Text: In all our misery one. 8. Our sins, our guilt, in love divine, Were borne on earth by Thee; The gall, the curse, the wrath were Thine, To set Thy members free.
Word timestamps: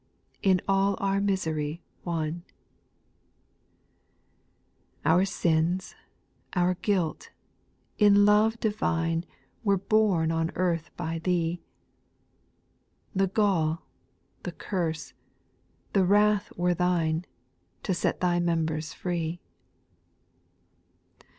In 0.41 0.61
all 0.67 0.95
our 0.99 1.21
misery 1.21 1.83
one. 2.01 2.41
8. 5.05 5.05
Our 5.11 5.25
sins, 5.25 5.93
our 6.55 6.73
guilt, 6.73 7.29
in 7.99 8.25
love 8.25 8.59
divine, 8.59 9.25
Were 9.63 9.77
borne 9.77 10.31
on 10.31 10.49
earth 10.55 10.89
by 10.97 11.19
Thee; 11.19 11.61
The 13.13 13.27
gall, 13.27 13.85
the 14.41 14.53
curse, 14.53 15.13
the 15.93 16.03
wrath 16.03 16.51
were 16.57 16.73
Thine, 16.73 17.25
To 17.83 17.93
set 17.93 18.21
Thy 18.21 18.39
members 18.39 18.95
free. 18.95 19.39